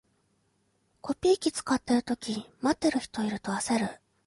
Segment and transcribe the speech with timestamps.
[1.01, 4.01] コピー機使ってるとき、待ってる人いると焦る